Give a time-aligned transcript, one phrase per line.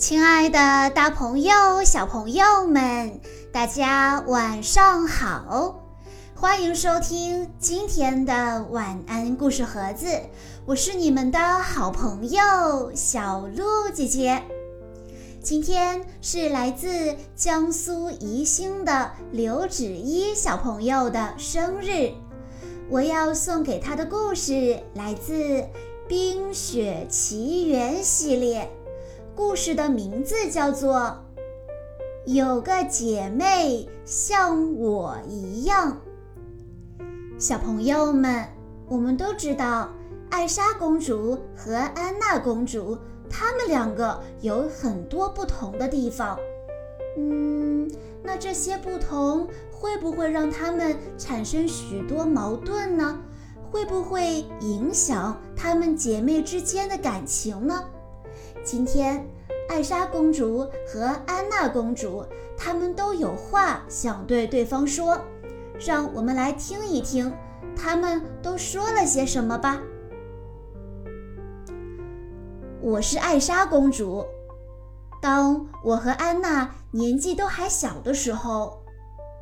[0.00, 3.20] 亲爱的，大朋友、小朋友们，
[3.52, 5.78] 大家晚上好！
[6.34, 10.06] 欢迎收听今天的晚安故事盒子，
[10.64, 14.42] 我是你们的好朋友小鹿姐姐。
[15.42, 22.10] 今天是来自江苏宜兴的刘芷一小朋友的生日，
[22.88, 25.34] 我要送给他的故事来自
[26.08, 28.66] 《冰雪奇缘》系列。
[29.40, 30.96] 故事的名字叫做
[32.26, 35.98] 《有个姐妹像我一样》。
[37.38, 38.46] 小朋友们，
[38.86, 39.88] 我们都知道
[40.28, 42.98] 艾莎公主和安娜公主，
[43.30, 46.38] 她们两个有很多不同的地方。
[47.16, 47.90] 嗯，
[48.22, 53.18] 那这些不同会不会让她们产生许多矛盾呢？
[53.70, 57.82] 会不会影响她们姐妹之间的感情呢？
[58.62, 59.26] 今天，
[59.68, 62.24] 艾莎公主和安娜公主，
[62.56, 65.18] 她们都有话想对对方说，
[65.78, 67.32] 让我们来听一听，
[67.74, 69.80] 她们都说了些什么吧。
[72.82, 74.24] 我是艾莎公主，
[75.22, 78.82] 当我和安娜年纪都还小的时候，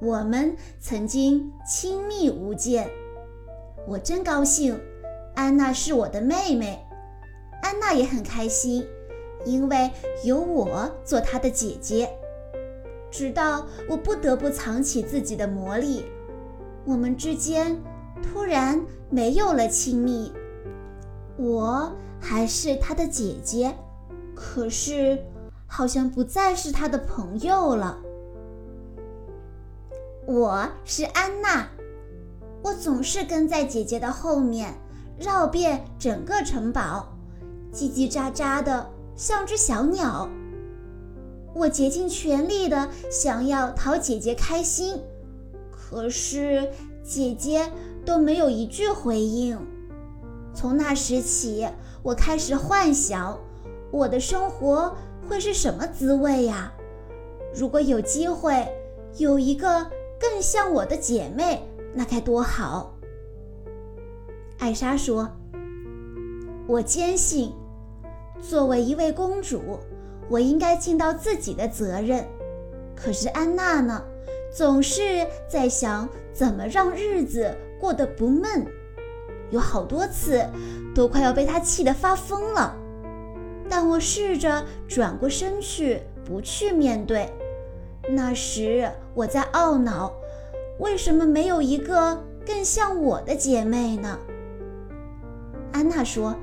[0.00, 2.90] 我们曾经亲密无间。
[3.86, 4.78] 我真高兴，
[5.36, 6.84] 安娜是我的妹妹，
[7.62, 8.84] 安娜也很开心。
[9.44, 9.90] 因为
[10.24, 12.08] 有我做她的姐姐，
[13.10, 16.04] 直到我不得不藏起自己的魔力，
[16.84, 17.76] 我们之间
[18.22, 20.32] 突然没有了亲密。
[21.36, 23.74] 我还是她的姐姐，
[24.34, 25.18] 可是
[25.66, 27.98] 好像不再是她的朋友了。
[30.26, 31.68] 我是安娜，
[32.62, 34.72] 我总是跟在姐姐的后面，
[35.18, 37.12] 绕遍整个城堡，
[37.72, 38.93] 叽叽喳喳的。
[39.16, 40.28] 像只小鸟，
[41.54, 45.00] 我竭尽全力的想要讨姐姐开心，
[45.70, 46.68] 可是
[47.04, 47.70] 姐姐
[48.04, 49.56] 都没有一句回应。
[50.52, 51.66] 从那时起，
[52.02, 53.38] 我开始幻想，
[53.92, 54.96] 我的生活
[55.28, 56.72] 会是什么滋味呀？
[57.54, 58.66] 如果有机会
[59.16, 59.86] 有一个
[60.18, 61.62] 更像我的姐妹，
[61.94, 62.96] 那该多好！
[64.58, 65.28] 艾莎说
[66.66, 67.52] ：“我坚信。”
[68.40, 69.78] 作为一位公主，
[70.28, 72.24] 我应该尽到自己的责任。
[72.94, 74.02] 可是安娜呢，
[74.52, 78.66] 总是在想怎么让日子过得不闷，
[79.50, 80.46] 有好多次
[80.94, 82.76] 都快要被她气得发疯了。
[83.68, 87.32] 但我试着转过身去，不去面对。
[88.10, 90.12] 那时我在懊恼，
[90.78, 94.18] 为什么没有一个更像我的姐妹呢？
[95.72, 96.36] 安娜说。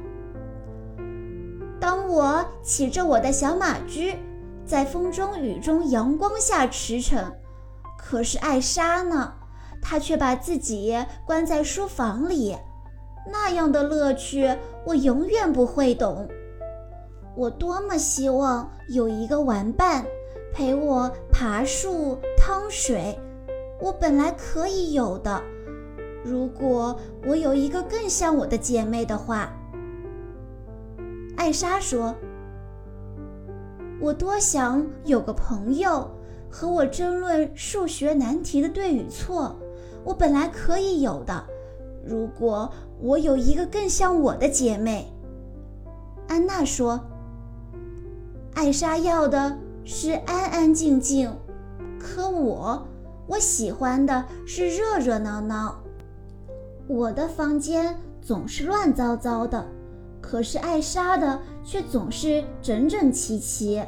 [2.12, 4.18] 我骑着我的小马驹，
[4.66, 7.24] 在风中雨中阳光下驰骋，
[7.98, 9.34] 可是艾莎呢？
[9.82, 10.94] 她却把自己
[11.26, 12.58] 关在书房里，
[13.32, 14.54] 那样的乐趣
[14.86, 16.28] 我永远不会懂。
[17.34, 20.06] 我多么希望有一个玩伴
[20.54, 23.18] 陪我爬树、趟水，
[23.80, 25.42] 我本来可以有的。
[26.26, 29.50] 如果我有一个更像我的姐妹的话。
[31.42, 32.16] 艾莎说
[34.00, 36.08] ：“我多想有个朋友
[36.52, 39.56] 和我争论数学难题的对与错，
[40.04, 41.44] 我本来可以有的。
[42.06, 42.72] 如果
[43.02, 45.12] 我有一个更像我的姐妹。”
[46.30, 47.02] 安娜说
[48.54, 51.36] ：“艾莎要的是安安静静，
[51.98, 52.88] 可我，
[53.26, 55.82] 我喜欢的是热热闹闹。
[56.88, 59.66] 我的房间总是乱糟糟的。”
[60.22, 63.84] 可是艾莎的却总是整整齐齐。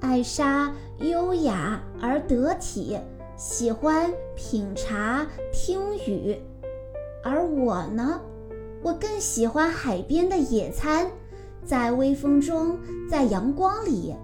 [0.00, 2.98] 艾莎优雅而得体，
[3.36, 6.36] 喜欢品茶听雨，
[7.22, 8.20] 而我呢，
[8.82, 11.10] 我更喜欢海边的野餐，
[11.64, 12.78] 在微风中，
[13.10, 14.14] 在阳光里。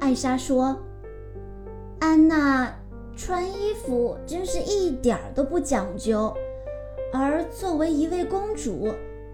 [0.00, 0.76] 艾莎说
[2.00, 2.72] ：“安娜
[3.16, 6.32] 穿衣服真是一点儿都不讲究，
[7.12, 8.88] 而作为一位公主。”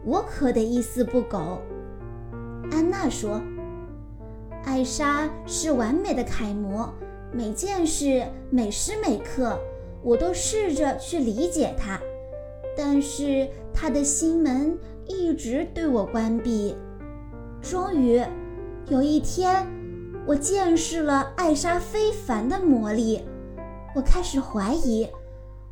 [0.07, 1.63] 我可得一丝不苟，
[2.71, 3.41] 安娜说
[4.65, 6.93] ：“艾莎是完美的楷模，
[7.33, 9.59] 每件事每时每刻，
[10.03, 11.99] 我都试着去理解她，
[12.77, 16.77] 但是她的心门一直对我关闭。
[17.63, 18.23] 终于，
[18.89, 19.67] 有一天，
[20.27, 23.25] 我见识了艾莎非凡的魔力，
[23.95, 25.09] 我开始怀疑，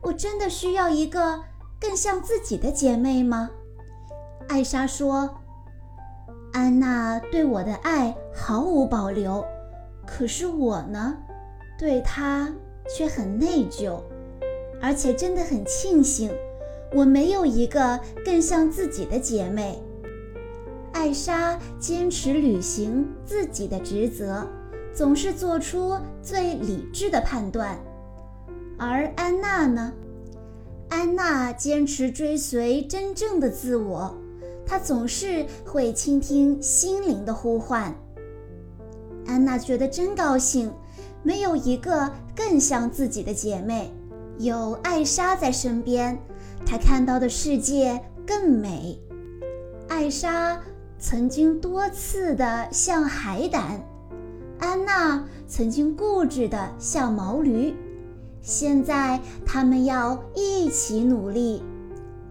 [0.01, 1.39] 我真的需要一个
[1.79, 3.51] 更像自己的姐妹吗？”
[4.53, 5.31] 艾莎说
[6.53, 9.43] ：“安娜对我的爱毫无保留，
[10.07, 11.17] 可是我呢，
[11.79, 12.53] 对她
[12.87, 13.99] 却很内疚，
[14.79, 16.31] 而且真的很庆幸，
[16.93, 19.83] 我没有一个更像自己的姐妹。
[20.93, 24.47] 艾莎坚持履行自己的职责，
[24.93, 27.79] 总是做出最理智的判断，
[28.79, 29.91] 而安娜呢？
[30.91, 34.15] 安娜坚持追随真正的自我。
[34.67, 37.95] 她总是会倾听心灵的呼唤。
[39.27, 40.73] 安娜觉得真高兴，
[41.23, 43.93] 没有一个更像自己的姐妹。
[44.39, 46.19] 有艾莎在身边，
[46.67, 48.99] 她看到的世界更美。
[49.89, 50.61] 艾莎
[50.99, 53.81] 曾经多次的像海胆，
[54.59, 57.75] 安娜曾经固执的像毛驴。
[58.41, 61.63] 现在，她们要一起努力。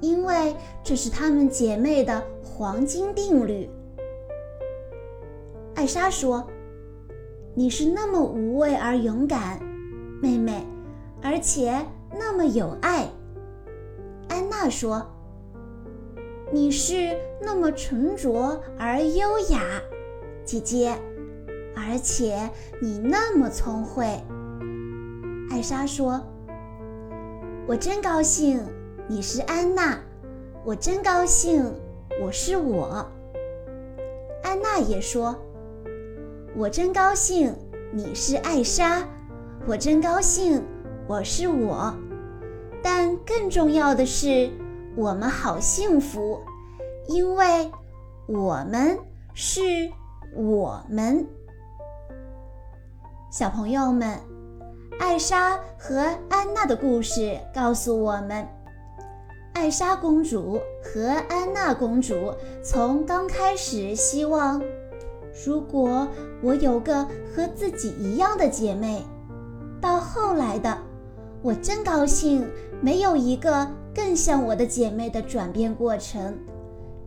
[0.01, 3.69] 因为这是她们姐妹的黄金定律。
[5.75, 6.45] 艾莎说
[7.56, 9.59] ：“你是那么无畏而勇敢，
[10.21, 10.65] 妹妹，
[11.21, 11.74] 而且
[12.12, 13.07] 那么有爱。”
[14.27, 15.06] 安娜说
[16.51, 19.62] ：“你是那么沉着而优雅，
[20.44, 20.95] 姐姐，
[21.75, 22.50] 而且
[22.81, 24.06] 你那么聪慧。”
[25.51, 26.21] 艾莎说
[27.68, 28.59] ：“我真高兴。”
[29.07, 30.00] 你是安娜，
[30.63, 31.74] 我真高兴。
[32.21, 33.06] 我是我。
[34.44, 35.36] 安娜也说
[36.56, 37.53] ：“我真高兴。”
[37.94, 39.06] 你是艾莎，
[39.68, 40.63] 我真高兴。
[41.07, 41.94] 我是我。
[42.81, 44.50] 但更重要的是，
[44.95, 46.39] 我们好幸福，
[47.07, 47.69] 因为
[48.27, 48.97] 我们
[49.33, 49.62] 是
[50.36, 51.27] 我们。
[53.30, 54.19] 小朋友们，
[55.00, 55.97] 艾莎和
[56.30, 58.47] 安娜的故事告诉我们。
[59.53, 62.33] 艾莎公主和安娜公主
[62.63, 64.62] 从刚开始希望，
[65.45, 66.07] 如果
[66.42, 67.06] 我有个
[67.36, 69.03] 和自己一样的姐妹，
[69.80, 70.77] 到后来的，
[71.42, 72.48] 我真高兴
[72.81, 76.38] 没有一个更像我的姐妹的转变过程。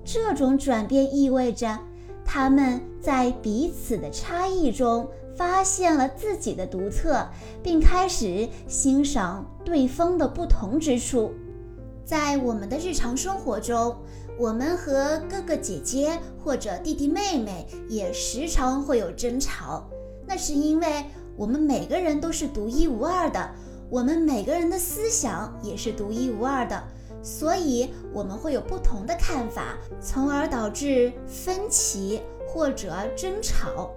[0.04, 1.78] 这种转变意味着，
[2.24, 7.26] 她们在彼此的差异中发现了自己的独特，
[7.62, 11.32] 并开始欣赏对方的不同之处。
[12.04, 13.96] 在我们的日常生活中，
[14.38, 19.88] 我们和哥哥姐姐或者弟弟妹妹也时常会有争吵。
[20.26, 21.04] 那是因为
[21.36, 23.50] 我们每个人都是独一无二的，
[23.88, 26.82] 我们每个人的思想也是独一无二的，
[27.22, 33.90] 所以我们会有不同的看法，从而导致分歧或者争吵。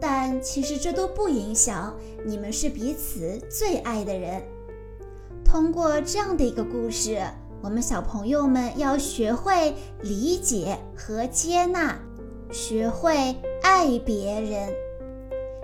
[0.00, 1.94] 但其实这都不影响
[2.26, 4.42] 你们是彼此最爱的人。
[5.54, 7.16] 通过这样的一个故事，
[7.62, 9.72] 我们小朋友们要学会
[10.02, 11.96] 理解和接纳，
[12.50, 14.68] 学会爱别人。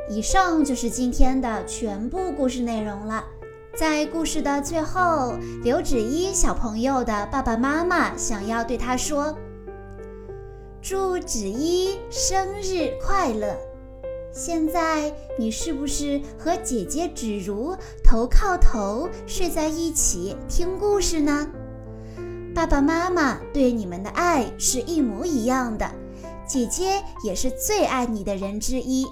[0.08, 3.24] 以上就是今天的全部故事内容了。
[3.74, 5.34] 在故事的最后，
[5.64, 9.36] 刘芷一小朋友的爸爸妈妈想要对他说
[10.80, 13.56] ：“祝芷一生日快乐！”
[14.32, 21.48] 现在你是不是和姐姐芷如头靠头睡在一起听故事呢？
[22.54, 25.90] 爸爸妈妈对你们的爱是一模一样的，
[26.46, 29.06] 姐姐也是最爱你的人之一。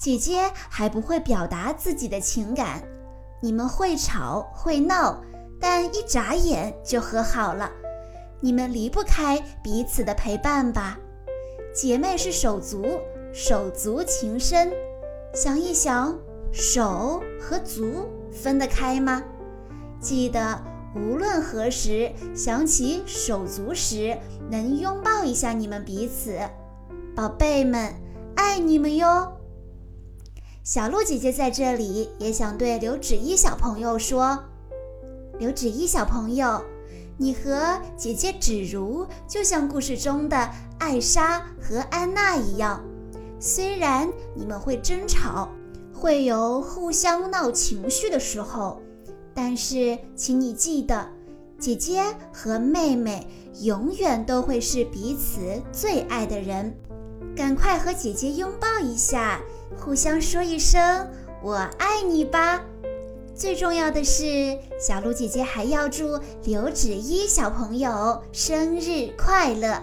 [0.00, 2.82] 姐姐还不会表达自己的情感，
[3.40, 5.22] 你们会吵会闹，
[5.60, 7.70] 但一眨眼就和好了。
[8.40, 10.98] 你们离不开彼此的陪伴吧？
[11.72, 12.84] 姐妹是手足。
[13.36, 14.72] 手足情深，
[15.34, 16.16] 想一想，
[16.52, 19.24] 手和足分得开吗？
[20.00, 20.62] 记得
[20.94, 24.16] 无论何时想起手足时，
[24.48, 26.38] 能拥抱一下你们彼此，
[27.16, 27.92] 宝贝们，
[28.36, 29.32] 爱你们哟！
[30.62, 34.44] 小鹿姐姐在这里也想对刘芷一小朋友说：
[35.40, 36.62] 刘芷一小朋友，
[37.18, 40.48] 你和姐姐芷如就像故事中的
[40.78, 42.80] 艾莎和安娜一样。
[43.46, 45.50] 虽然你们会争吵，
[45.92, 48.80] 会有互相闹情绪的时候，
[49.34, 51.06] 但是请你记得，
[51.58, 53.28] 姐姐和妹妹
[53.60, 56.74] 永远都会是彼此最爱的人。
[57.36, 59.42] 赶快和姐姐拥抱一下，
[59.76, 61.06] 互相说一声
[61.44, 62.64] “我爱你”吧。
[63.34, 69.82] 最重要的是，小鹿姐姐还要祝刘芷一小朋友生日快乐。